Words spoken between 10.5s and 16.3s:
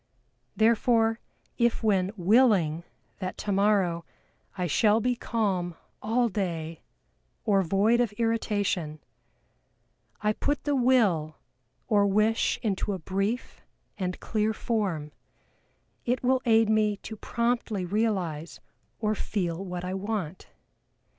the will or wish into a brief and clear form, it